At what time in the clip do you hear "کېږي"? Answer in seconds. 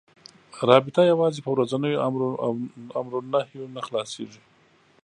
4.17-4.41